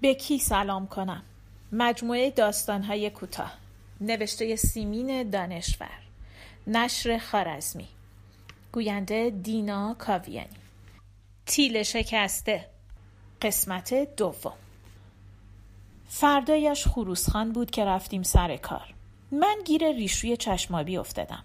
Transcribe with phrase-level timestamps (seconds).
[0.00, 1.22] به کی سلام کنم؟
[1.72, 3.52] مجموعه داستانهای کوتاه.
[4.00, 5.98] نوشته سیمین دانشور.
[6.66, 7.88] نشر خارزمی.
[8.72, 10.48] گوینده دینا کاویانی.
[11.46, 12.66] تیل شکسته.
[13.42, 14.52] قسمت دوم.
[16.08, 18.94] فردایش خروسخان بود که رفتیم سر کار.
[19.32, 21.44] من گیر ریشوی چشمابی افتادم.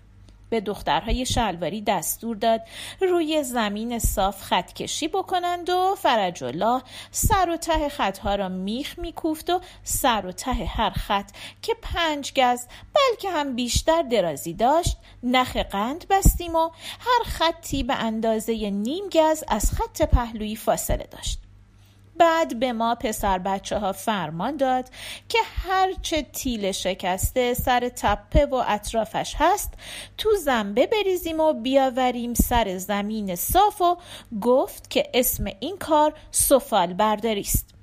[0.55, 2.61] به دخترهای شلواری دستور داد
[3.01, 6.81] روی زمین صاف خط کشی بکنند و فرج الله
[7.11, 11.31] سر و ته خطها را میخ میکوفت و سر و ته هر خط
[11.61, 16.69] که پنج گز بلکه هم بیشتر درازی داشت نخ قند بستیم و
[16.99, 21.44] هر خطی به اندازه نیم گز از خط پهلویی فاصله داشت.
[22.17, 24.89] بعد به ما پسر بچه ها فرمان داد
[25.29, 25.37] که
[25.67, 29.73] هرچه تیل شکسته سر تپه و اطرافش هست
[30.17, 33.97] تو زنبه بریزیم و بیاوریم سر زمین صاف و
[34.41, 37.75] گفت که اسم این کار سفال برداری است.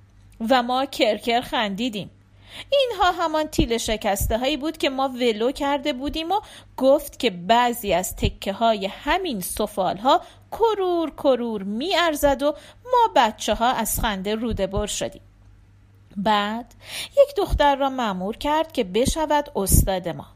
[0.50, 2.10] و ما کرکر خندیدیم.
[2.70, 6.40] اینها همان تیل شکسته هایی بود که ما ولو کرده بودیم و
[6.76, 10.20] گفت که بعضی از تکه های همین سفال ها
[10.52, 15.22] کرور کرور می ارزد و ما بچه ها از خنده روده بر شدیم.
[16.16, 16.74] بعد
[17.12, 20.26] یک دختر را معمور کرد که بشود استاد ما.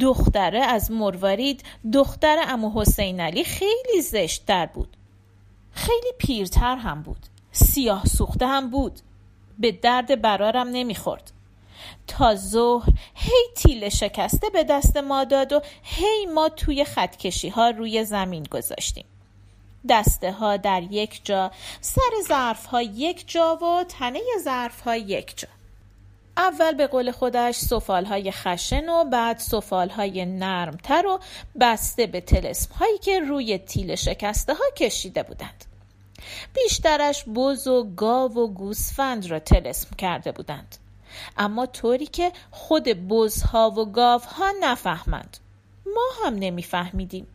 [0.00, 4.96] دختره از مروارید دختر امو حسین علی خیلی زشتتر بود.
[5.72, 7.26] خیلی پیرتر هم بود.
[7.52, 9.00] سیاه سوخته هم بود.
[9.58, 11.32] به درد برارم نمی‌خورد.
[12.06, 17.70] تا ظهر هی تیل شکسته به دست ما داد و هی ما توی خطکشی ها
[17.70, 19.04] روی زمین گذاشتیم.
[19.88, 25.38] دسته ها در یک جا سر ظرف ها یک جا و تنه ظرف ها یک
[25.38, 25.48] جا.
[26.36, 31.20] اول به قول خودش سفال های خشن و بعد سفال های نرمتر و
[31.60, 35.64] بسته به تلسم هایی که روی تیل شکسته ها کشیده بودند.
[36.54, 40.76] بیشترش بز و گاو و گوسفند را تلسم کرده بودند.
[41.36, 45.36] اما طوری که خود بزها و گاوها نفهمند.
[45.86, 47.26] ما هم نمیفهمیدیم.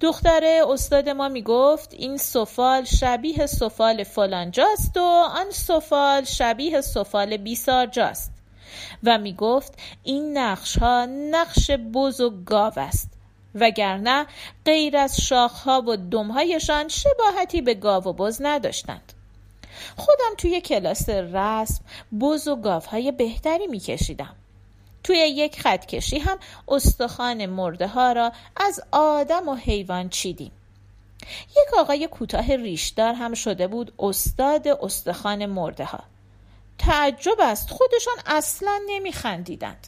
[0.00, 5.00] دختره استاد ما می‌گفت این سفال شبیه سفال فلانجاست و
[5.34, 8.32] آن سفال شبیه سفال بیسارجاست
[9.02, 13.10] و می‌گفت این نقش ها نقش بز و گاو است
[13.54, 14.26] وگرنه
[14.64, 19.12] غیر از شاخها و دمهایشان شباهتی به گاو و بز نداشتند.
[19.96, 21.84] خودم توی کلاس رسم
[22.20, 24.36] بز و گاوهای بهتری میکشیدم.
[25.04, 26.38] توی یک خطکشی هم
[26.68, 30.52] استخوان مرده ها را از آدم و حیوان چیدیم.
[31.50, 36.00] یک آقای کوتاه ریشدار هم شده بود استاد استخوان مرده ها
[36.78, 39.86] تعجب است خودشان اصلا نمیخندیدند.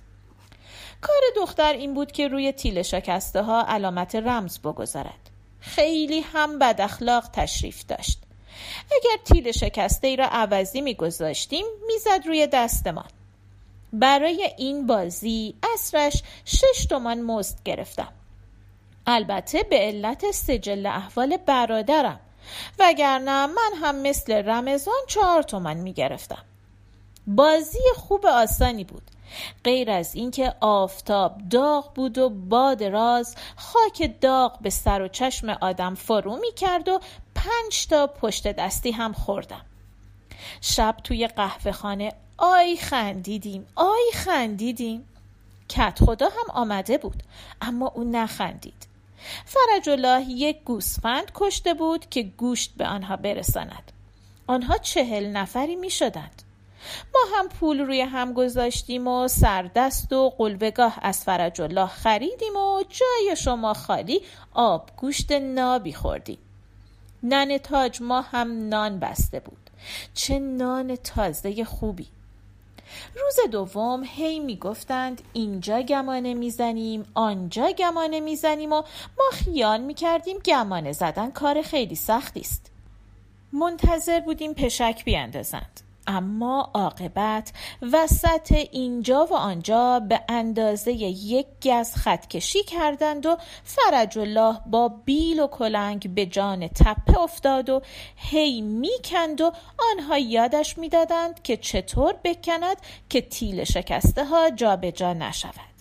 [1.00, 5.30] کار دختر این بود که روی تیل شکسته ها علامت رمز بگذارد.
[5.60, 8.18] خیلی هم بد اخلاق تشریف داشت.
[8.92, 13.08] اگر تیل شکسته ای را عوضی میگذاشتیم می‌زد روی دستمان.
[13.92, 18.12] برای این بازی اصرش شش تومان مزد گرفتم
[19.06, 22.20] البته به علت سجل احوال برادرم.
[22.78, 26.44] وگرنه من هم مثل رمضان چهار تومن می گرفتم.
[27.26, 29.02] بازی خوب آسانی بود.
[29.64, 35.48] غیر از اینکه آفتاب داغ بود و باد راز خاک داغ به سر و چشم
[35.48, 37.00] آدم فرو می کرد و
[37.34, 39.64] پنج تا پشت دستی هم خوردم.
[40.60, 45.08] شب توی قهوه خانه آی خندیدیم آی خندیدیم.
[45.68, 47.22] کت خدا هم آمده بود
[47.60, 48.86] اما او نخندید.
[49.44, 53.92] فرج الله یک گوسفند کشته بود که گوشت به آنها برساند.
[54.46, 56.42] آنها چهل نفری می شدند
[57.14, 62.82] ما هم پول روی هم گذاشتیم و سردست و قلوگاه از فرج الله خریدیم و
[62.88, 64.20] جای شما خالی
[64.52, 66.38] آب گوشت نابی خوردیم.
[67.22, 69.70] نن تاج ما هم نان بسته بود.
[70.14, 72.08] چه نان تازه خوبی!
[73.20, 78.82] روز دوم هی می‌گفتند اینجا گمانه می‌زنیم آنجا گمانه می‌زنیم و
[79.18, 82.70] ما خیال می‌کردیم گمانه زدن کار خیلی سختی است.
[83.52, 85.80] منتظر بودیم پشک بیاندازند.
[86.06, 87.52] اما عاقبت
[87.92, 95.40] وسط اینجا و آنجا به اندازه یک گز خطکشی کردند و فرج الله با بیل
[95.40, 97.82] و کلنگ به جان تپه افتاد و
[98.16, 99.52] هی می‌کند و
[99.92, 102.76] آنها یادش می‌دادند که چطور بکند
[103.08, 105.72] که تیل شکسته ها جابجا جا نشود.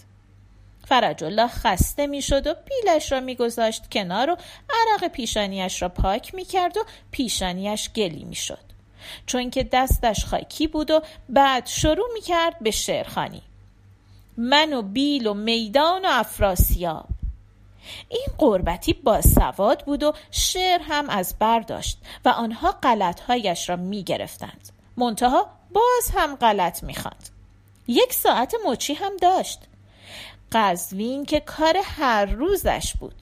[0.88, 4.38] فرج الله خسته می‌شد و بیلش را میگذاشت کنار و
[4.70, 8.71] عرق پیشانیش را پاک می‌کرد و پیشانیش گلی می‌شد.
[9.26, 13.42] چون که دستش خاکی بود و بعد شروع می کرد به شعرخانی
[14.38, 17.08] من و بیل و میدان و افراسیاب.
[18.10, 24.04] این قربتی با سواد بود و شعر هم از برداشت و آنها غلطهایش را می
[24.04, 27.30] گرفتند منتها باز هم غلط می‌خواند.
[27.88, 29.60] یک ساعت مچی هم داشت.
[30.52, 33.16] قزوین که کار هر روزش بود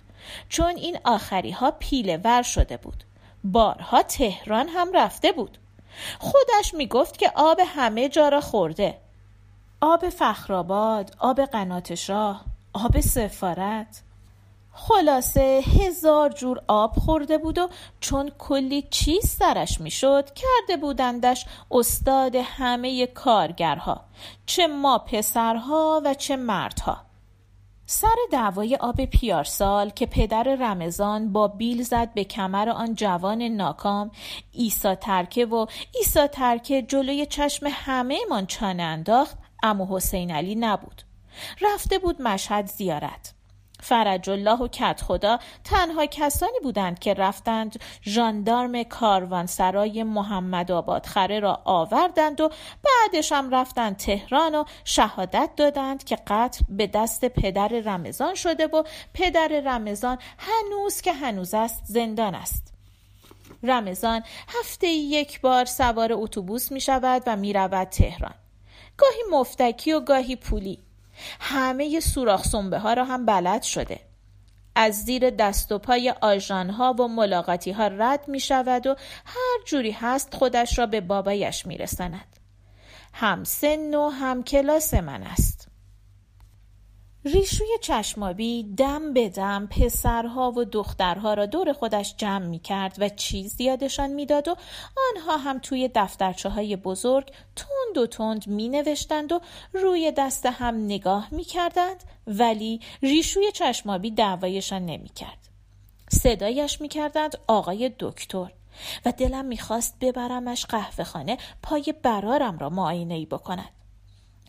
[0.50, 3.04] چون این آخری ها پیله ور شده بود.
[3.44, 5.58] بارها تهران هم رفته بود.
[6.20, 8.98] خودش می‌گفت که آب همه جا را خورده.
[9.82, 12.42] آب فخرآباد آب قنات شاه
[12.74, 14.04] آب سفارت.
[14.74, 17.70] خلاصه هزار جور آب خورده بود و
[18.00, 24.02] چون کلی چیز سرش می‌شد کرده بودندش استاد همه کارگرها.
[24.46, 27.09] چه ما پسرها و چه مردها.
[27.92, 34.12] سر دعوای آب پیارسال که پدر رمضان با بیل زد به کمر آن جوان ناکام
[34.52, 35.66] ایسا ترکه و
[35.96, 41.02] ایسا ترکه جلوی چشم همه من چانه انداخت امو حسین علی نبود.
[41.62, 43.34] رفته بود مشهد زیارت.
[43.82, 51.40] فرج الله و کت خدا تنها کسانی بودند که رفتند ژاندارم کاروانسرای محمد آباد خره
[51.40, 52.50] را آوردند و
[52.84, 58.84] بعدش هم رفتند تهران و شهادت دادند که قتل به دست پدر رمضان شده و
[59.14, 62.74] پدر رمضان هنوز که هنوز است زندان است.
[63.64, 64.24] رمضان
[64.60, 68.36] هفته یک بار سوار اتوبوس می شود و می رود تهران.
[68.98, 70.80] گاهی مفتکی و گاهی پولی.
[71.40, 74.00] همه سوراخ سنبه ها را هم بلد شده
[74.76, 78.96] از زیر دست و پای آژان ها و ملاقاتی ها رد می شود و
[79.26, 82.36] هر جوری هست خودش را به بابایش می رسند.
[83.14, 85.69] هم سن و هم کلاس من است.
[87.34, 93.10] ریشوی چشمابی دم به دم پسرها و دخترها را دور خودش جمع می کرد و
[93.10, 94.56] چیز یادشان می‌داد و
[95.10, 99.40] آنها هم توی دفترچه های بزرگ تند و تند می نوشتند و
[99.74, 105.50] روی دست هم نگاه می کردند ولی ریشوی چشمابی دعوایشان نمی کرد.
[106.12, 108.52] صدایش می کردند آقای دکتر
[109.06, 113.79] و دلم می‌خواست ببرمش قهوه خانه پای برارم را معاینه ای بکند.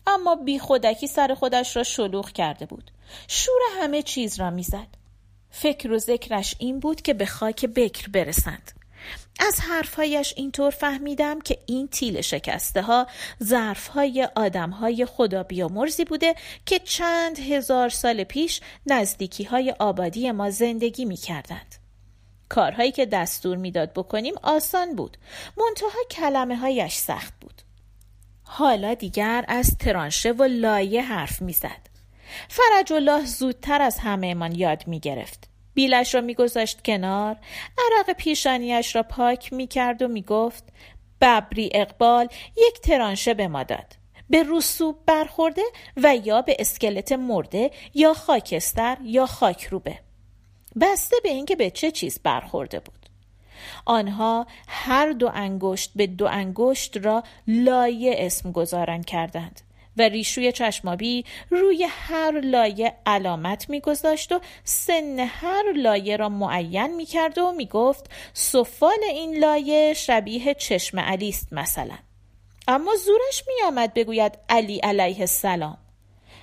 [0.07, 2.91] اما بی خودکی سر خودش را شلوغ کرده بود.
[3.27, 4.87] شور همه چیز را می‌زد.
[5.49, 8.71] فکر و ذکرش این بود که به خاک بکر برسند.
[9.39, 13.07] از حرفهایش اینطور فهمیدم که این تیل شکسته ها
[13.43, 20.31] ظرف های آدم های خدا بیامرزی بوده که چند هزار سال پیش نزدیکی های آبادی
[20.31, 21.75] ما زندگی می کردند.
[22.49, 25.17] کارهایی که دستور می‌داد بکنیم آسان بود.
[25.57, 27.61] منتها کلمه هایش سخت بود.
[28.53, 31.89] حالا دیگر از ترانشه و لایه حرف می‌زد.
[32.49, 35.49] فرج الله زودتر از همهمان یاد می گرفت.
[35.73, 37.37] بیلش را میگذاشت کنار
[37.77, 40.63] عرق پیشانیش را پاک می کرد و می گفت
[41.21, 42.27] ببری اقبال
[42.57, 43.95] یک ترانشه به ما داد
[44.29, 45.63] به رسوب برخورده
[45.97, 49.99] و یا به اسکلت مرده یا خاکستر یا خاکروبه
[50.81, 53.00] بسته به اینکه به چه چیز برخورده بود
[53.85, 59.61] آنها هر دو انگشت به دو انگشت را لایه اسم گذارن کردند
[59.97, 67.37] و ریشوی چشمابی روی هر لایه علامت میگذاشت و سن هر لایه را معین می‌کرد
[67.37, 71.97] و می‌گفت سفال این لایه شبیه چشم علی است مثلا.
[72.67, 75.77] اما زورش میآمد بگوید علی علیه السلام.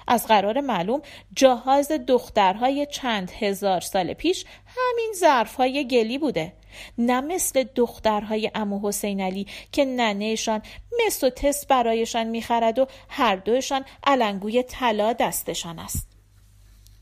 [0.08, 1.02] از قرار معلوم
[1.34, 6.52] جهاز دخترهای چند هزار سال پیش همین ظرفهای گلی بوده.
[6.98, 10.62] نه مثل دخترهای امو حسین علی که ننهشان
[11.06, 16.17] مس و تست برایشان می‌خرد و هر دوشان علنگوی طلا دستشان است.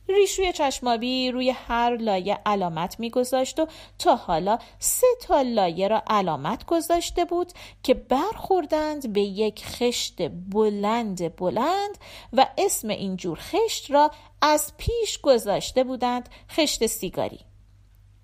[0.08, 3.66] ریشوی چشمابی روی هر لایه علامت میگذاشت و
[3.98, 11.36] تا حالا سه تا لایه را علامت گذاشته بود که برخوردند به یک خشت بلند
[11.36, 11.98] بلند
[12.32, 14.10] و اسم این جور خشت را
[14.42, 17.40] از پیش گذاشته بودند خشت سیگاری.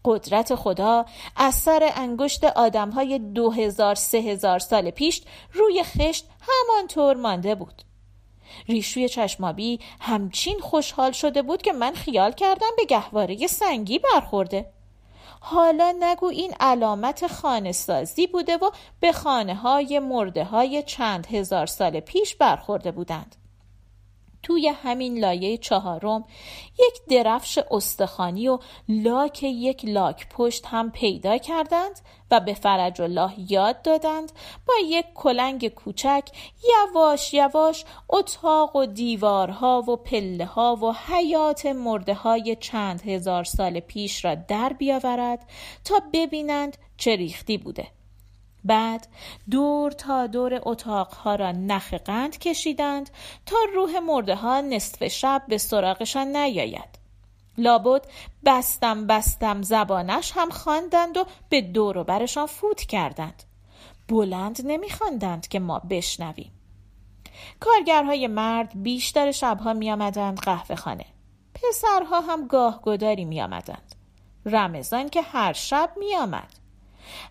[0.05, 5.23] قدرت خدا اثر انگشت آدم های دو هزار سه هزار سال پیش
[5.53, 7.83] روی خشت همانطور مانده بود.
[8.69, 14.67] ریشوی چشمابی همچین خوشحال شده بود که من خیال کردم به گهواره سنگی برخورده.
[15.41, 21.67] حالا نگو این علامت خانه سازی بوده و به خانه های مرده های چند هزار
[21.67, 23.37] سال پیش برخورده بودند.
[24.43, 26.25] توی همین لایه چهارم
[26.79, 28.59] یک درفش استخانی و
[28.89, 34.33] لاک یک لاک پشت هم پیدا کردند و به فرج الله یاد دادند
[34.67, 36.29] با یک کلنگ کوچک
[36.69, 43.81] یواش یواش اتاق و دیوارها و پله ها و حیات مرده های چند هزار سال
[43.81, 45.51] پیش را در بیاورد
[45.85, 48.02] تا ببینند چه ریختی بوده.
[48.65, 49.07] بعد
[49.51, 53.11] دور تا دور اتاقها را نخ قند کشیدند
[53.47, 56.99] تا روح مرده ها نصف شب به سراغشان نیاید.
[57.59, 58.07] لابد
[58.45, 63.43] بستم بستم زبانش هم خواندند و به دور و برشان فوت کردند.
[64.09, 66.53] بلند نمیخواندند که ما بشنویم
[67.61, 71.05] کارگرهای مرد بیشتر شبها می آمدند قهوه خانه
[71.55, 73.95] پسرها هم گاه گداری می آمدند
[74.47, 76.62] رمضان که هر شب می آمد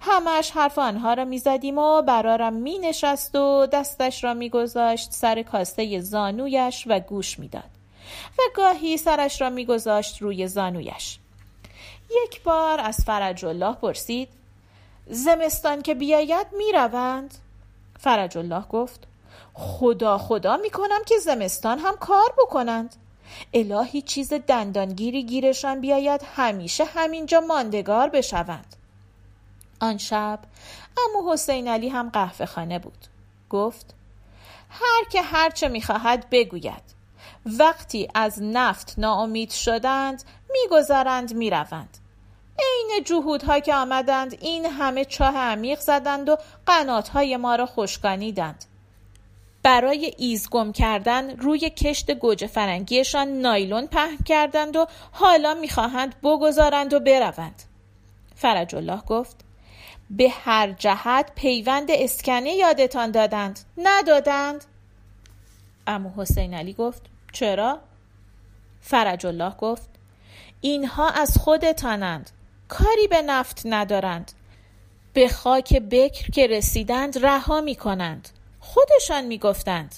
[0.02, 6.00] همش حرف آنها را می‌زدیم و برارم می نشست و دستش را میگذاشت سر کاسه
[6.00, 7.64] زانویش و گوش می‌داد.
[8.40, 11.18] و گاهی سرش را میگذاشت روی زانویش.
[12.24, 14.30] یک بار از فرج الله پرسید
[15.08, 17.38] زمستان که بیاید می‌روند؟
[18.00, 19.08] فرج الله گفت
[19.54, 22.96] خدا خدا می‌کنم که زمستان هم کار بکنند.
[23.54, 28.76] الهی چیز دندانگیری گیرشان بیاید همیشه همینجا ماندگار بشوند.
[29.82, 30.40] آن شب
[30.98, 33.06] امو حسین علی هم قهوه خانه بود.
[33.50, 33.96] گفت
[34.70, 36.84] هر که هرچه می‌خواهد بگوید.
[37.46, 41.98] وقتی از نفت ناامید شدند میگذرند می‌روند.
[42.60, 48.66] عین جهودها که آمدند این همه چاه عمیق زدند و قناتهای ما را خشکانیدند.
[49.64, 57.00] برای ایزگم کردن روی کشت گوجه فرنگیشان نایلون پهن کردند و حالا می‌خواهند بگذارند و
[57.00, 57.64] بروند.
[58.36, 59.36] فرج الله گفت
[60.18, 63.60] به هر جهت پیوند اسکنه یادتان دادند.
[63.78, 64.66] ندادند.
[65.88, 67.02] امو حسین علی گفت
[67.32, 67.80] چرا؟
[68.82, 69.90] فرج الله گفت
[70.62, 72.32] اینها از خودتانند.
[72.68, 74.32] کاری به نفت ندارند.
[75.14, 79.96] به خاک بکر که رسیدند رها می کنند خودشان می گفتند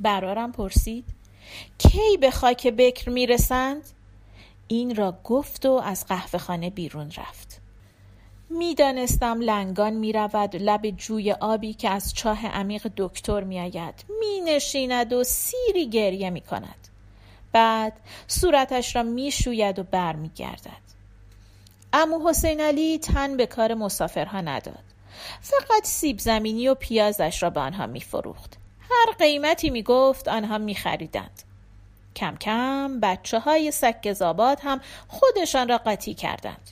[0.00, 1.04] برارم پرسید
[1.78, 3.82] کی به خاک بکر می رسند؟
[4.68, 7.53] این را گفت و از قهوه خانه بیرون رفت.
[8.54, 14.40] می‌دانستم لنگان می رود لب جوی آبی که از چاه عمیق دکتر می آید می
[14.40, 16.88] نشیند و سیری گریه می کند
[17.52, 17.92] بعد
[18.26, 20.84] صورتش را می شوید و بر می گردد
[21.92, 24.84] امو حسین علی تن به کار مسافرها نداد.
[25.40, 30.58] فقط سیب زمینی و پیازش را به آنها می فروخت هر قیمتی می گفت آنها
[30.58, 31.42] می خریدند
[32.16, 36.70] کم کم بچه های سکزاباد هم خودشان را قاطی کردند.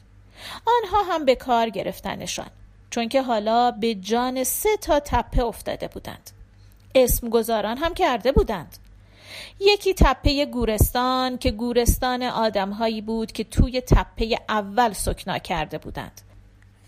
[0.67, 2.51] آنها هم به کار گرفتنشان
[2.91, 6.31] چون که حالا به جان سه تا تپه افتاده بودند.
[6.95, 8.77] اسم گذاران هم کرده بودند.
[9.61, 16.21] یکی تپه گورستان که گورستان آدمهایی بود که توی تپه اول سکنا کرده بودند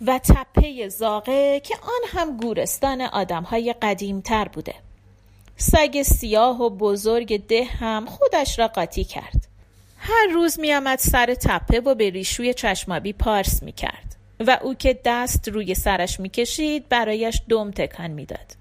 [0.06, 4.74] و تپه زاغه که آن هم گورستان آدمهای قدیمتر بوده.
[5.56, 9.53] سگ سیاه و بزرگ ده هم خودش را قاطی کرد.
[10.06, 14.74] هر روز می آمد سر تپه و به ریشوی چشمابی پارس می کرد و او
[14.74, 18.56] که دست روی سرش می کشید برایش دم تکان می‌داد.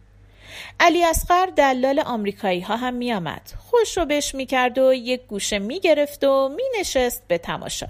[0.80, 3.42] علی اصغر دلال آمریکایی ها هم می آمد.
[3.58, 7.88] خوش رو بش می کرد و یک گوشه می گرفت و می نشست به تماشا.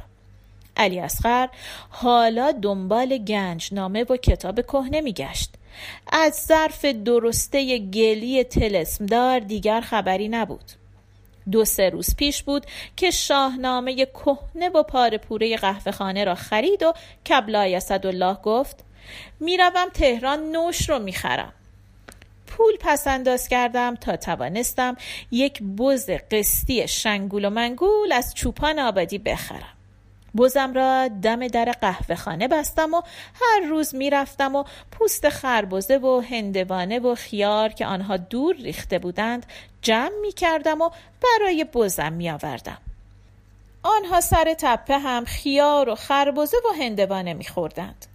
[0.77, 1.47] علی اصغر
[1.89, 5.53] حالا دنبال گنج نامه و کتاب کهنه می گشت.
[6.11, 10.82] از ظرف درسته گلی تلسمدار دیگر خبری نبود.
[11.51, 16.83] دو سه روز پیش بود که شاهنامه کهنه و پاره پوره قهوه خانه را خرید
[16.83, 16.93] و
[17.29, 18.83] کبلای اسدالله گفت
[19.39, 21.53] می‌روم تهران نوش رو می‌خرم.
[22.47, 24.97] پول پس انداز کردم تا توانستم
[25.31, 29.73] یک بز قسطی شنگول و منگول از چوپان آبادی بخرم.
[30.37, 33.01] بزم را دم در قهوه خانه بستم و
[33.33, 39.45] هر روز می‌رفتم و پوست خربزه و هندوانه و خیار که آنها دور ریخته بودند
[39.81, 40.89] جمع می کردم و
[41.23, 42.77] برای بزم می آوردم.
[43.83, 48.12] آنها سر تپه هم خیار و خربزه و هندوانه می خوردند.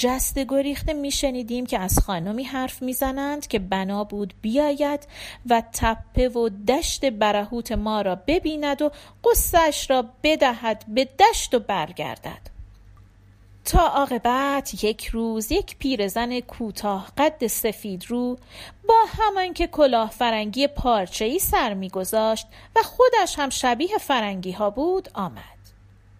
[0.00, 5.06] جست گریخته میشنیدیم که از خانمی حرف می‌زنند که بنا بود بیاید
[5.46, 8.90] و تپه و دشت برهوت ما را ببیند و
[9.24, 12.50] قصهش را بدهد به دشت و برگردد.
[13.64, 18.38] تا عاقبت یک روز یک پیرزن کوتاه قد سفید رو
[18.88, 24.70] با همان که کلاه فرنگی پارچه ای سر میگذاشت و خودش هم شبیه فرنگی ها
[24.70, 25.59] بود آمد.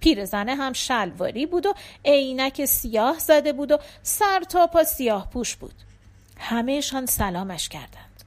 [0.01, 5.57] پیرزنه هم شلواری بود و عینک سیاه زده بود و سر تا پا سیاه پوش
[5.57, 5.75] بود.
[6.39, 8.25] همهشان سلامش کردند.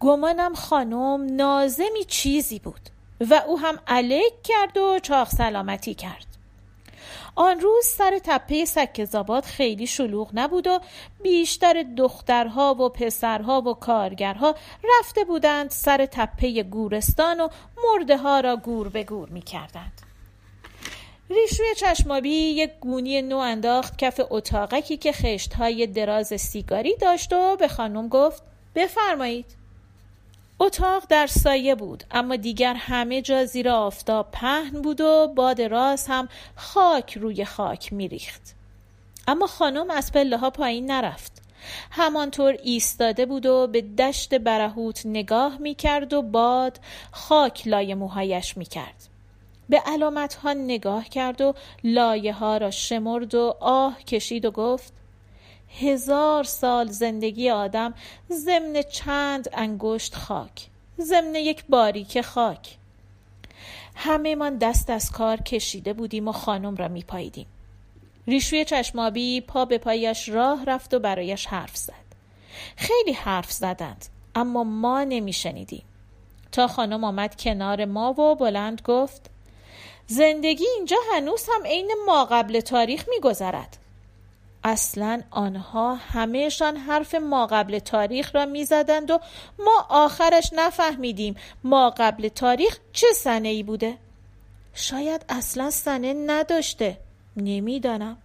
[0.00, 2.80] گمانم خانم نازمی چیزی بود
[3.20, 6.26] و او هم علیک کرد و چاق سلامتی کرد.
[7.34, 10.80] آن روز سر تپه سکزاباد خیلی شلوغ نبود و
[11.22, 14.54] بیشتر دخترها و پسرها و کارگرها
[14.98, 17.48] رفته بودند سر تپه گورستان و
[17.84, 20.05] مرده ها را گور به گور می کردند.
[21.30, 27.56] ریشوی چشمابی یک گونی نو انداخت کف اتاقکی که خشت های دراز سیگاری داشت و
[27.56, 28.42] به خانم گفت
[28.74, 29.56] بفرمایید.
[30.58, 36.10] اتاق در سایه بود اما دیگر همه جا زیر آفتاب پهن بود و باد راست
[36.10, 38.54] هم خاک روی خاک میریخت.
[39.28, 41.42] اما خانم از پله ها پایین نرفت.
[41.90, 46.80] همانطور ایستاده بود و به دشت برهوت نگاه می کرد و باد
[47.12, 49.05] خاک لای موهایش می کرد.
[49.68, 51.54] به علامت ها نگاه کرد و
[51.84, 54.92] لایه ها را شمرد و آه کشید و گفت
[55.80, 57.94] هزار سال زندگی آدم
[58.30, 60.68] ضمن چند انگشت خاک
[61.00, 62.76] ضمن یک باریک خاک.
[63.96, 67.46] همه من دست از کار کشیده بودیم و خانم را میپاییدیم.
[68.26, 72.06] ریشوی چشمابی پا به پایش راه رفت و برایش حرف زد.
[72.76, 75.82] خیلی حرف زدند اما ما نمیشنیدیم.
[76.52, 79.30] تا خانم آمد کنار ما و بلند گفت
[80.06, 83.76] زندگی اینجا هنوز هم عین ما قبل تاریخ میگذرد.
[84.64, 89.18] اصلا آنها همهشان حرف ما قبل تاریخ را می‌زدند و
[89.58, 93.98] ما آخرش نفهمیدیم ما قبل تاریخ چه سنه ای بوده.
[94.74, 96.98] شاید اصلا سنه نداشته
[97.36, 98.16] نمی‌دانم.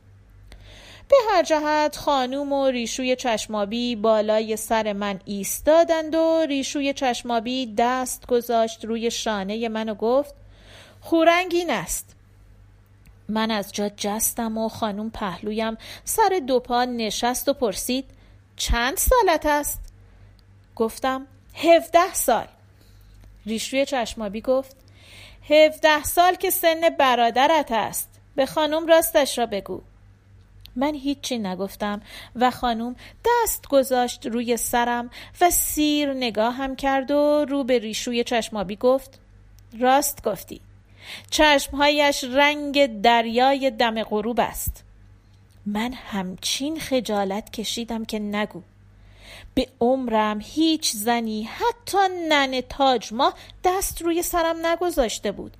[1.09, 8.27] به هر جهت خانوم و ریشوی چشمابی بالای سر من ایستادند و ریشوی چشمابی دست
[8.27, 10.35] گذاشت روی شانه من و گفت
[11.01, 12.15] خورنگ این است.
[13.29, 18.05] من از جا جستم و خانوم پهلویم سر دو پا نشست و پرسید
[18.55, 19.79] چند سالت است؟
[20.75, 22.48] گفتم هفده سال.
[23.46, 24.75] ریشوی چشمابی گفت
[25.50, 28.10] هفده سال که سن برادرت است.
[28.36, 29.81] به خانم راستش را بگو.
[30.75, 32.01] من هیچی نگفتم
[32.36, 35.10] و خانم دست گذاشت روی سرم
[35.41, 39.20] و سیر نگاهم کرد و رو به ریشوی چشمابی گفت
[39.79, 40.62] راست گفتی.
[41.29, 44.84] چشمهایش رنگ دریای دم غروب است.
[45.65, 48.62] من همچین خجالت کشیدم که نگو.
[49.53, 51.98] به عمرم هیچ زنی حتی
[52.29, 55.58] نن تاج ما دست روی سرم نگذاشته بود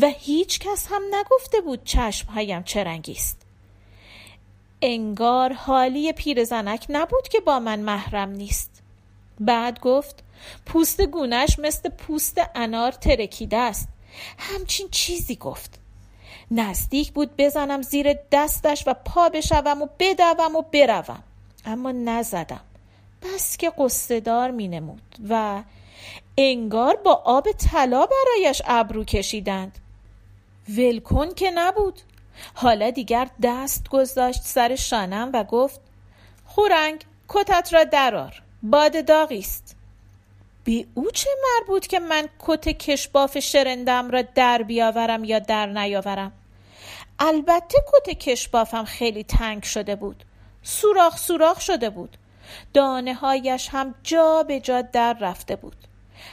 [0.00, 3.40] و هیچ کس هم نگفته بود چشمهایم چه رنگی است.
[4.82, 8.82] انگار حالی پیرزنک نبود که با من محرم نیست.
[9.40, 10.24] بعد گفت
[10.66, 13.88] پوست گونش مثل پوست انار ترکیده است.
[14.38, 15.78] همچین چیزی گفت.
[16.50, 21.22] نزدیک بود بزنم زیر دستش و پا بشوم و بدوم و بروم.
[21.64, 22.60] اما نزدم.
[23.22, 25.62] بس که قصدار می نمود و
[26.38, 29.78] انگار با آب طلا برایش ابرو کشیدند.
[30.68, 32.00] ولکن که نبود.
[32.54, 35.80] حالا دیگر دست گذاشت سر شانم و گفت
[36.44, 39.73] خورنگ کتت را درار باد داغی است
[40.64, 46.32] به او چه مربوط که من کت کشباف شرندم را در بیاورم یا در نیاورم؟
[47.18, 50.24] البته کت کشبافم خیلی تنگ شده بود.
[50.62, 52.16] سوراخ سوراخ شده بود.
[52.74, 55.76] دانه هایش هم جا به جا در رفته بود.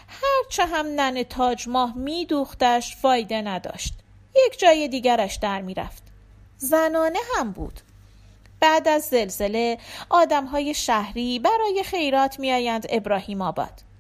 [0.08, 3.94] هرچه هم نن تاج ماه می دوختش فایده نداشت.
[4.48, 6.04] یک جای دیگرش در می رفت
[6.58, 7.82] زنانه هم بود.
[8.60, 9.78] بعد از زلزله
[10.10, 13.91] آدم های شهری برای خیرات می آیند ابراهیم آباد.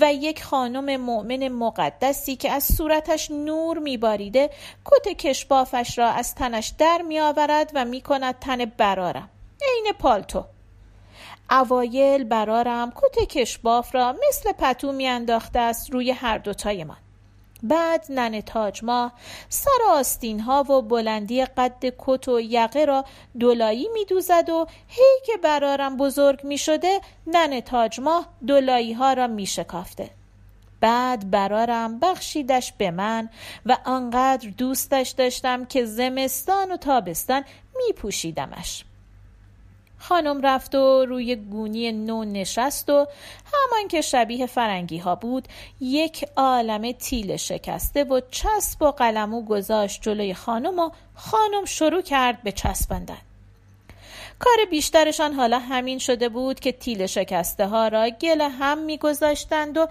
[0.00, 4.50] و یک خانم مؤمن مقدسی که از صورتش نور میباریده
[4.84, 9.30] کت کشبافش را از تنش در میآورد و می‌کند تن برارم.
[9.62, 10.44] عین پالتو
[11.50, 16.96] اوایل برارم کت کشباف را مثل پتو میانداخته است روی هر دوتایمان.
[17.62, 19.12] بعد نن تاج ما
[19.48, 23.04] سر آستین ها و بلندی قد کت و یقه را
[23.38, 29.12] دولایی می دوزد و هی که برارم بزرگ می شده نن تاج ما دولایی ها
[29.12, 30.10] را می شکافته.
[30.80, 33.30] بعد برارم بخشیدش به من
[33.66, 37.44] و آنقدر دوستش داشتم که زمستان و تابستان
[37.76, 38.84] می پوشیدمش.
[40.00, 43.06] خانم رفت و روی گونی نو نشست و
[43.52, 45.48] همان که شبیه فرنگی ها بود
[45.80, 52.42] یک عالم تیل شکسته و چسب و قلمو گذاشت جلوی خانم و خانم شروع کرد
[52.42, 53.18] به چسبندن
[54.40, 59.88] کار بیشترشان حالا همین شده بود که تیل شکسته ها را گل هم میگذاشتند و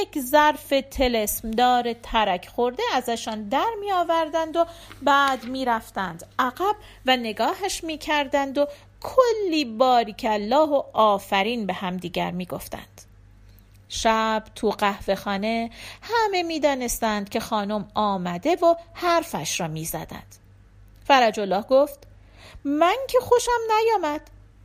[0.00, 4.66] یک ظرف تلسمدار ترک خورده ازشان در می آوردند و
[5.02, 8.66] بعد می رفتند عقب و نگاهش می کردند و
[9.00, 13.02] کلی باریک الله و آفرین به همدیگر می‌گفتند.
[13.88, 15.70] شب تو قهوه خانه
[16.02, 20.36] همه می‌دانستند که خانم آمده و حرفش را می‌زدند.
[21.04, 21.98] فرج الله گفت
[22.64, 24.20] من که خوشم نیامد.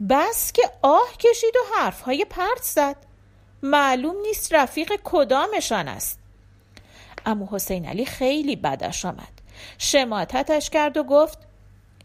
[0.10, 2.96] بس که آه کشید و حرفهای پرت زد.
[3.64, 6.20] معلوم نیست رفیق کدامشان است.
[7.26, 9.42] امو حسین علی خیلی بدش آمد.
[9.78, 11.40] شماتتش کرد و گفت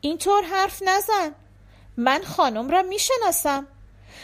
[0.00, 1.34] اینطور حرف نزن.
[2.00, 3.66] من خانم را می‌شناسم.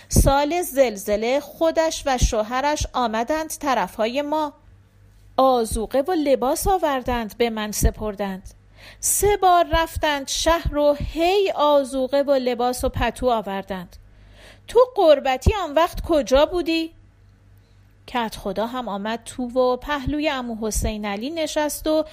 [0.08, 4.52] سال زلزله خودش و شوهرش آمدند طرفهای ما.
[5.36, 8.54] آزوقه و لباس آوردند به من سپردند.
[9.00, 13.96] سه بار رفتند شهر و هی آزوقه و لباس و پتو آوردند.
[14.68, 16.92] تو قربتی آن وقت کجا بودی؟
[18.06, 22.04] کت خدا هم آمد تو و پهلوی امو حسین علی نشست و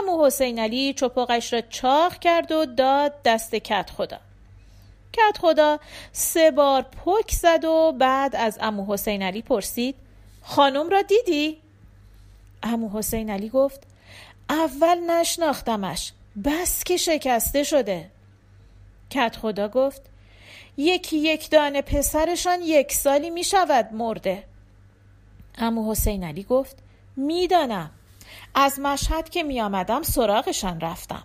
[0.00, 4.18] امو حسین علی چپاقش را چاق کرد و داد دست کت خدا.
[5.12, 5.80] کت خدا
[6.12, 9.94] سه بار پک زد و بعد از امو حسین علی پرسید
[10.42, 11.58] خانم را دیدی؟
[12.62, 13.82] امو حسین علی گفت
[14.50, 16.12] اول نشناختمش
[16.44, 18.10] بس که شکسته شده.
[19.10, 20.02] کت خدا گفت
[20.76, 24.44] یکی یک دانه پسرشان یک سالی می شود مرده.
[25.58, 26.76] امو حسین علی گفت
[27.16, 27.90] می‌دانم.
[28.54, 31.24] از مشهد که می آمدم سراغشان رفتم.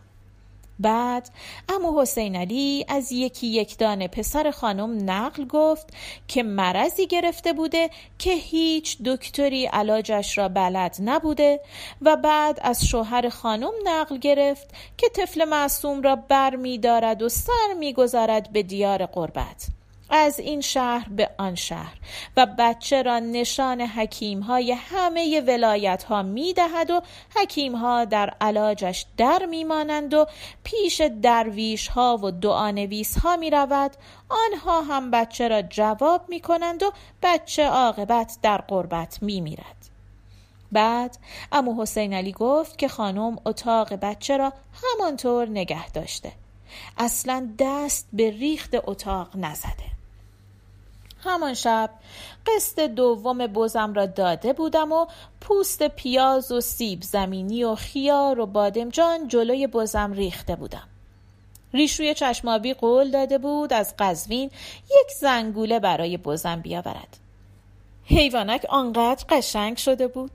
[0.79, 1.29] بعد
[1.69, 5.93] امو حسین علی از یکی یک دانه پسر خانم نقل گفت
[6.27, 11.59] که مرضی گرفته بوده که هیچ دکتری علاجش را بلد نبوده
[12.01, 17.29] و بعد از شوهر خانم نقل گرفت که طفل معصوم را بر می دارد و
[17.29, 19.76] سر می گذارد به دیار قربت.
[20.10, 21.98] از این شهر به آن شهر.
[22.38, 27.02] و بچه را نشان حکیم های همه ولایت ها می دهد و
[27.36, 30.26] حکیم ها در علاجش در می مانند و
[30.63, 33.91] پیش درویش ها و دعانویس ها می رود
[34.30, 36.91] آنها هم بچه را جواب می کنند و
[37.24, 39.78] بچه عاقبت در قربت می میرد
[40.72, 41.17] بعد
[41.52, 46.32] امو حسین علی گفت که خانم اتاق بچه را همانطور نگه داشته.
[46.98, 49.96] اصلا دست به ریخت اتاق نزده.
[51.23, 51.89] همان شب
[52.47, 55.06] قسط دوم بزم را داده بودم و
[55.41, 60.88] پوست پیاز و سیب زمینی و خیار و بادمجان جلوی بزم ریخته بودم.
[61.73, 64.51] ریشوی چشمابی قول داده بود از قزوین
[64.86, 67.17] یک زنگوله برای بزم بیاورد.
[68.03, 70.32] حیوانک آنقدر قشنگ شده بود.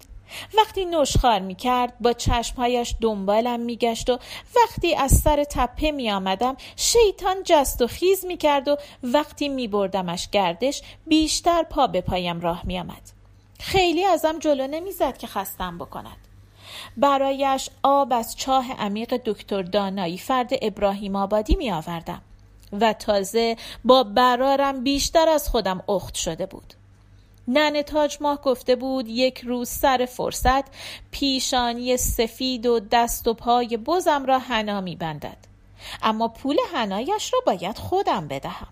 [0.58, 4.18] وقتی نشخار می کرد با چشمهایش دنبالم می گشت و
[4.56, 9.68] وقتی از سر تپه می آمدم شیطان جست و خیز می کرد و وقتی می
[9.68, 13.02] بردمش گردش بیشتر پا به پایم راه می آمد.
[13.60, 16.16] خیلی ازم جلو نمی زد که خستم بکند.
[16.96, 22.22] برایش آب از چاه عمیق دکتر دانایی فرد ابراهیم آبادی می آوردم
[22.80, 26.74] و تازه با برارم بیشتر از خودم اخت شده بود.
[27.48, 30.64] نن تاج ماه گفته بود یک روز سر فرصت
[31.10, 35.36] پیشانی سفید و دست و پای بزم را حنا می بندد.
[36.02, 38.68] اما پول هنایش را باید خودم بدهم.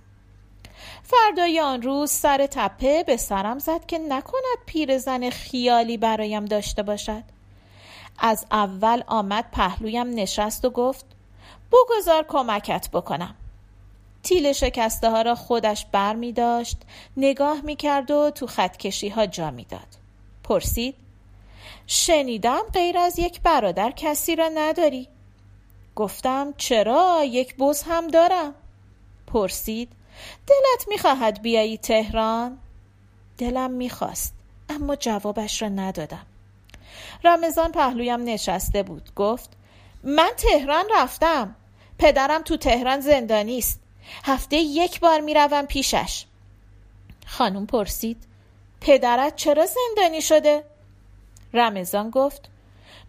[1.02, 7.22] فردای آن روز سر تپه به سرم زد که نکند پیرزن خیالی برایم داشته باشد.
[8.18, 11.04] از اول آمد پهلویم نشست و گفت
[11.72, 13.34] بگذار کمکت بکنم.
[14.22, 16.76] تیل شکسته ها را خودش بر می داشت
[17.16, 19.86] نگاه می کرد و تو خطکشی ها جا می داد.
[20.44, 20.94] پرسید
[21.86, 25.08] شنیدم غیر از یک برادر کسی را نداری؟
[25.96, 28.54] گفتم چرا؟ یک بز هم دارم.
[29.26, 29.92] پرسید
[30.46, 32.58] دلت می‌خواهد بیایی تهران؟
[33.38, 34.34] دلم می‌خواست
[34.68, 36.26] اما جوابش را ندادم.
[37.24, 39.50] رمضان پهلویم نشسته بود گفت
[40.02, 41.56] من تهران رفتم.
[41.98, 43.79] پدرم تو تهران زندانی است
[44.24, 46.24] هفته یک بار می‌روم پیشش.
[47.26, 48.22] خانم پرسید
[48.80, 50.64] پدرت چرا زندانی شده؟
[51.54, 52.48] رمضان گفت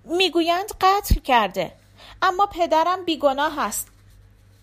[0.05, 1.71] می‌گویند قتل کرده
[2.21, 3.87] اما پدرم بیگناه است.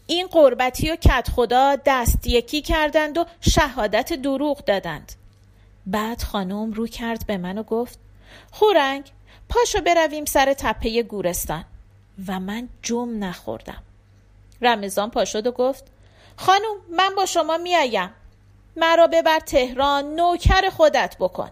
[0.06, 5.12] این قربتی و کت خدا دست یکی کردند و شهادت دروغ دادند.
[5.86, 7.98] بعد خانم رو کرد به من و گفت
[8.50, 9.10] خورنگ
[9.48, 11.64] پاشو برویم سر تپه گورستان.
[12.28, 13.82] و من جم نخوردم.
[14.62, 15.84] رمضان پاشد و گفت
[16.38, 18.10] خانم من با شما میایم
[18.76, 21.50] مرا ببر تهران نوکر خودت بکن.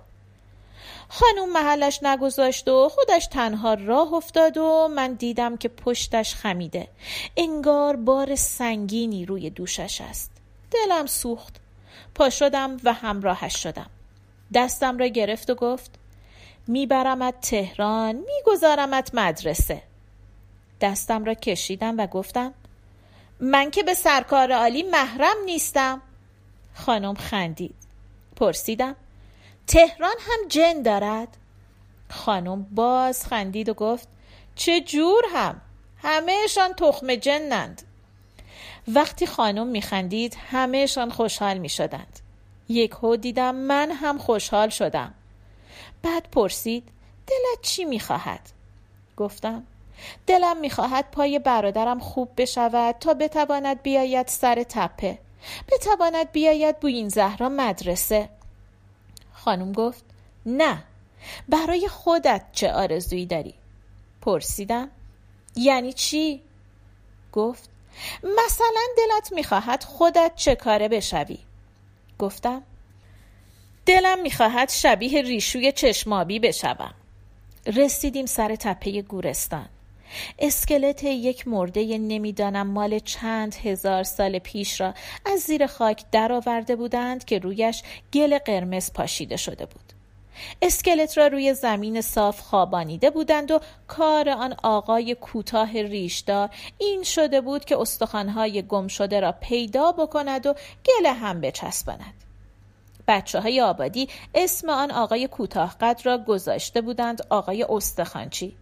[1.09, 6.89] خانم محلش نگذاشت و خودش تنها راه افتاد و من دیدم که پشتش خمیده.
[7.37, 10.31] انگار بار سنگینی روی دوشش است.
[10.71, 11.57] دلم سوخت.
[12.15, 13.91] پا شدم و همراهش شدم.
[14.55, 15.91] دستم را گرفت و گفت
[16.67, 19.83] میبرمت تهران میگذارمت مدرسه.
[20.81, 22.55] دستم را کشیدم و گفتم
[23.41, 26.03] من که به سرکار عالی محرم نیستم.
[26.75, 27.75] خانم خندید.
[28.37, 28.97] پرسیدم.
[29.67, 31.37] تهران هم جن دارد؟
[32.11, 34.09] خانم باز خندید و گفت
[34.55, 35.61] چه جور هم؟
[36.03, 37.83] همهشان تخم جنند.
[38.89, 42.21] وقتی خانم میخندید همهشان خوشحال می‌شدند.
[42.69, 45.15] یک هو دیدم من هم خوشحال شدم.
[46.03, 46.89] بعد پرسید
[47.27, 48.41] دلت چی می‌خواهد؟
[49.17, 49.63] گفتم
[50.27, 55.19] دلم می‌خواهد پای برادرم خوب بشود تا بتواند بیاید سر تپه.
[55.73, 58.29] بتواند بیاید این زهرا مدرسه.
[59.33, 60.05] خانم گفت
[60.47, 60.85] نه
[61.49, 63.55] برای خودت چه آرزویی داری؟
[64.21, 64.91] پرسیدم.
[65.57, 66.43] یعنی چی؟
[67.33, 67.71] گفت
[68.23, 71.39] مثلا دلت می‌خواهد خودت چه کاره بشوی؟
[72.19, 72.63] گفتم
[73.87, 76.95] دلم می‌خواهد شبیه ریشوی چشمابی بشوم.
[77.67, 79.69] رسیدیم سر تپه گورستان.
[80.39, 84.95] اسکلت یک مرده نمی‌دانم مال چند هزار سال پیش را.
[85.27, 89.93] از زیر خاک درآورده بودند که رویش گل قرمز پاشیده شده بود.
[90.63, 97.41] اسکلت را روی زمین صاف خوابانیده بودند و کار آن آقای کوتاه ریشدار این شده
[97.41, 102.15] بود که استخوانهای گم شده را پیدا بکند و گل هم بچسباند.
[103.09, 108.57] بچه های آبادی اسم آن آقای کوتاه قد را گذاشته بودند آقای استخانچی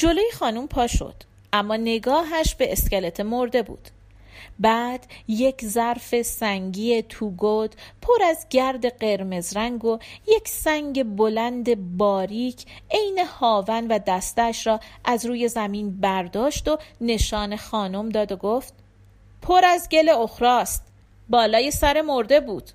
[0.00, 1.14] جلوی خانم پا شد
[1.52, 3.88] اما نگاهش به اسکلت مرده بود.
[4.58, 12.64] بعد یک ظرف سنگی توگود پر از گرد قرمز رنگ و یک سنگ بلند باریک
[12.90, 18.74] عین هاون و دستش را از روی زمین برداشت و نشان خانم داد و گفت
[19.42, 20.84] پر از گل اخراست
[21.28, 22.70] بالای سر مرده بود.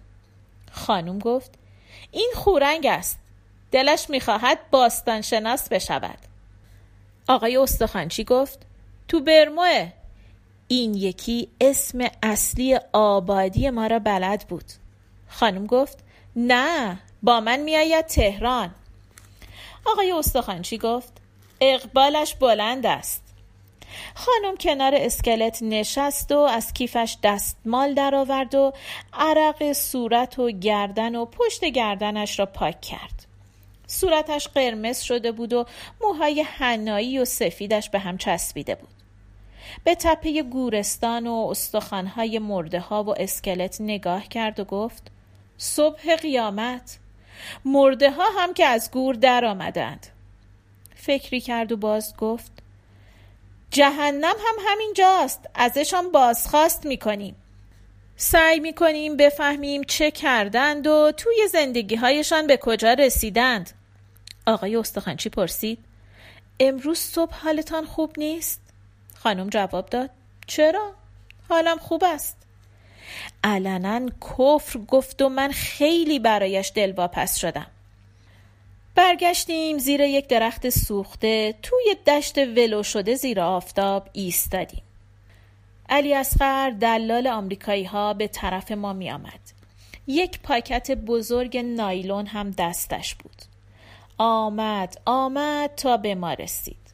[0.72, 1.52] خانم گفت
[2.12, 3.20] این خورنگ است
[3.72, 6.25] دلش می‌خواهد باستان شناس بشود.
[7.28, 8.60] آقای استخانچی گفت؟
[9.08, 9.92] تو برموه.
[10.68, 14.66] این یکی اسم اصلی آبادی ما را بلد بود.
[15.28, 16.00] خانم گفت
[16.36, 18.76] نه با من میآید تهران.
[19.86, 21.14] آقای استخانچی گفت؟
[21.62, 23.24] اقبالش بلند است.
[24.16, 28.74] خانم کنار اسکلت نشست و از کیفش دستمال درآورد و
[29.14, 33.15] عرق صورت و گردن و پشت گردنش را پاک کرد.
[33.88, 35.66] صورتش قرمز شده بود و
[36.02, 38.90] موهای حنایی و سفیدش به هم چسبیده بود.
[39.84, 45.04] به تپه گورستان و استخوانهای مرده ها و اسکلت نگاه کرد و گفت
[45.58, 47.00] صبح قیامت.
[47.66, 50.08] مرده ها هم که از گور در آمدند.
[50.96, 52.52] فکری کرد و باز گفت
[53.72, 57.36] جهنم هم همین جاست ازشان بازخواست می‌کنیم.
[58.18, 63.72] سعی می‌کنیم بفهمیم چه کردند و توی زندگی هایشان به کجا رسیدند.
[64.48, 65.80] آقای استخانچی پرسید؟
[66.60, 68.62] امروز صبح حالتان خوب نیست؟
[69.16, 70.10] خانم جواب داد.
[70.48, 70.92] چرا؟
[71.50, 72.38] حالم خوب است.
[73.44, 77.68] علنا کفر گفت و من خیلی برایش دلواپس شدم.
[78.96, 84.85] برگشتیم زیر یک درخت سوخته توی دشت ولو شده زیر آفتاب ایستادیم.
[85.90, 89.40] علی اصغر دلال آمریکایی ها به طرف ما می آمد.
[90.08, 93.42] یک پاکت بزرگ نایلون هم دستش بود.
[94.18, 96.86] آمد آمد تا به ما رسید.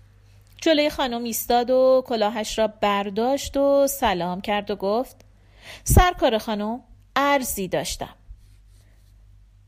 [0.61, 5.15] جلوی خانم ایستاد و کلاهش را برداشت و سلام کرد و گفت
[5.83, 6.83] سرکار خانم
[7.15, 8.15] ارزی داشتم.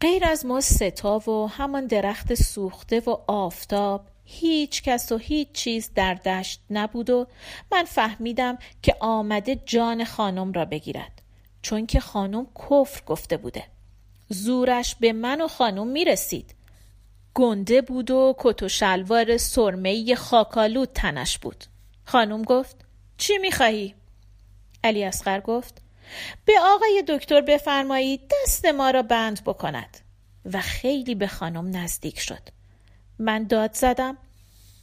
[0.02, 5.90] غیر از ما ستا و همان درخت سوخته و آفتاب هیچ کس و هیچ چیز
[5.96, 7.28] در دشت نبود و
[7.72, 11.22] من فهمیدم که آمده جان خانم را بگیرد
[11.62, 13.64] چون که خانم کفر گفته بوده.
[14.30, 16.56] زورش به من و خانم می رسید
[17.34, 21.64] گنده بود و کت و شلوار سرمهی خاکالود تنش بود.
[22.06, 22.76] خانم گفت
[23.18, 23.96] چی می‌خواهی؟
[24.84, 25.82] علی اسقر گفت
[26.46, 29.98] به آقای دکتر بفرمایید دست ما را بند بکند.
[30.54, 32.50] و خیلی به خانم نزدیک شد.
[33.20, 34.18] من داد زدم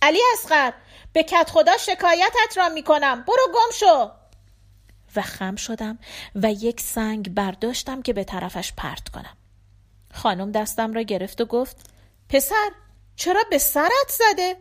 [0.02, 0.72] علی اسقر
[1.12, 4.10] به کت خدا شکایتت را می‌کنم برو گم شو
[5.16, 5.98] و خم شدم
[6.34, 9.36] و یک سنگ برداشتم که به طرفش پرت کنم
[10.14, 11.76] خانم دستم را گرفت و گفت
[12.28, 12.70] پسر
[13.16, 14.56] چرا به سرت زده؟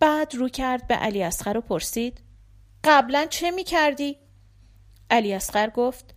[0.00, 2.20] بعد رو کرد به علی اسخر و پرسید
[2.84, 4.16] قبلا چه می کردی؟
[5.10, 6.14] علی اسخر گفت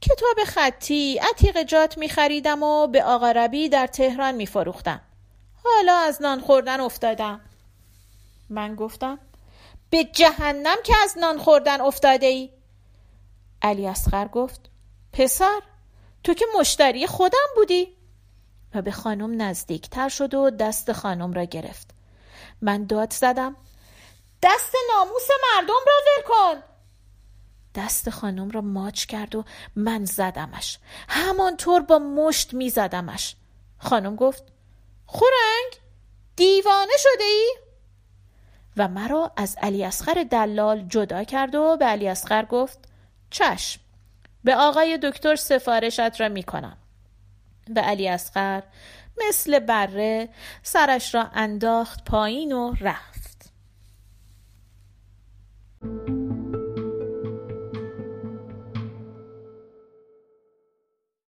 [0.00, 5.00] کتاب خطی عتیق جات می خریدم و به آقا ربی در تهران می فروختم.
[5.64, 7.40] حالا از نان خوردن افتادم.
[8.48, 9.18] من گفتم
[9.90, 12.50] به جهنم که از نان خوردن افتاده ای؟
[13.62, 14.70] علی اسخر گفت
[15.12, 15.60] پسر
[16.24, 17.96] تو که مشتری خودم بودی؟
[18.74, 21.90] و به خانم نزدیکتر شد و دست خانم را گرفت.
[22.60, 23.56] من داد زدم
[24.42, 26.62] دست ناموس مردم را ول کن!
[27.74, 29.44] دست خانم را ماچ کرد و
[29.76, 30.78] من زدمش.
[31.08, 33.36] همانطور با مشت می زدمش
[33.78, 34.42] خانم گفت
[35.12, 35.80] خورنگ
[36.36, 37.56] دیوانه شده ای؟
[38.76, 42.78] و مرا از علی اصغر دلال جدا کرد و به علی اصغر گفت
[43.30, 43.80] چشم
[44.44, 46.76] به آقای دکتر سفارشت را می کنم
[47.76, 48.62] و علی اصغر
[49.28, 50.28] مثل بره
[50.62, 53.52] سرش را انداخت پایین و رفت